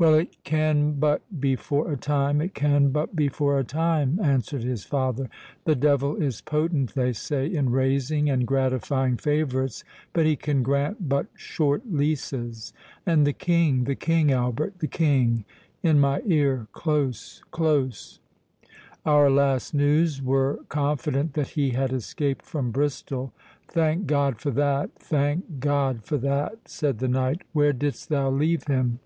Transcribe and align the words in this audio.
"Well—it 0.00 0.36
can 0.44 0.92
but 1.00 1.22
be 1.40 1.56
for 1.56 1.90
a 1.90 1.96
time—it 1.96 2.54
can 2.54 2.90
but 2.90 3.16
be 3.16 3.28
for 3.28 3.58
a 3.58 3.64
time," 3.64 4.20
answered 4.22 4.62
his 4.62 4.84
father; 4.84 5.28
"the 5.64 5.74
devil 5.74 6.14
is 6.22 6.40
potent, 6.40 6.94
they 6.94 7.12
say, 7.12 7.48
in 7.52 7.70
raising 7.70 8.30
and 8.30 8.46
gratifying 8.46 9.16
favourites, 9.16 9.82
but 10.12 10.24
he 10.24 10.36
can 10.36 10.62
grant 10.62 11.08
but 11.08 11.26
short 11.34 11.82
leases.—And 11.90 13.26
the 13.26 13.32
King—the 13.32 13.96
King, 13.96 14.30
Albert—the 14.30 14.86
King—in 14.86 15.98
my 15.98 16.22
ear—close, 16.26 17.42
close!" 17.50 18.20
"Our 19.04 19.28
last 19.28 19.74
news 19.74 20.22
were 20.22 20.60
confident 20.68 21.32
that 21.32 21.48
he 21.48 21.70
had 21.70 21.92
escaped 21.92 22.44
from 22.44 22.70
Bristol." 22.70 23.32
"Thank 23.66 24.06
God 24.06 24.38
for 24.38 24.52
that—thank 24.52 25.58
God 25.58 26.04
for 26.04 26.18
that!" 26.18 26.68
said 26.68 26.98
the 27.00 27.08
knight. 27.08 27.42
"Where 27.52 27.72
didst 27.72 28.10
thou 28.10 28.30
leave 28.30 28.68
him?" 28.68 29.00